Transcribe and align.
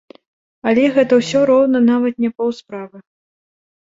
Але 0.69 0.85
гэта 0.95 1.13
ўсё 1.19 1.41
роўна 1.49 1.81
нават 1.89 2.13
не 2.25 2.31
паўсправы. 2.39 2.97